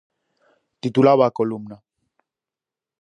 Titulaba 0.81 1.23
a 1.27 1.35
columna. 1.37 1.77